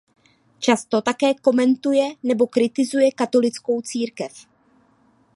Často 0.59 1.01
také 1.05 1.33
komentuje 1.35 2.05
nebo 2.23 2.47
kritizuje 2.47 3.11
Katolickou 3.11 3.81
církev. 3.81 4.45